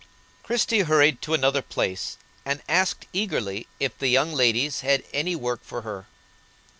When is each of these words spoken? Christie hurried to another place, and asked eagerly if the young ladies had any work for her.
Christie 0.41 0.79
hurried 0.79 1.21
to 1.21 1.35
another 1.35 1.61
place, 1.61 2.17
and 2.43 2.63
asked 2.67 3.05
eagerly 3.13 3.67
if 3.79 3.95
the 3.99 4.07
young 4.07 4.33
ladies 4.33 4.79
had 4.81 5.03
any 5.13 5.35
work 5.35 5.59
for 5.63 5.83
her. 5.83 6.07